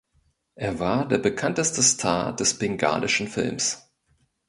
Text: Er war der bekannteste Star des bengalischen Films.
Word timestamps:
Er 0.55 0.79
war 0.79 1.07
der 1.07 1.19
bekannteste 1.19 1.83
Star 1.83 2.35
des 2.35 2.57
bengalischen 2.57 3.27
Films. 3.27 3.87